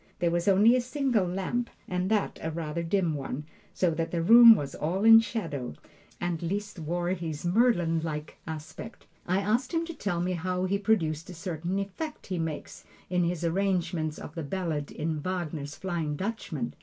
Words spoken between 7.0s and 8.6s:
his Merlin like